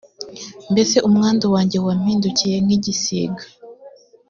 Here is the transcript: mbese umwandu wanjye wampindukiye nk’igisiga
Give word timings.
mbese 0.71 0.97
umwandu 1.07 1.45
wanjye 1.53 1.77
wampindukiye 1.85 2.55
nk’igisiga 2.65 3.43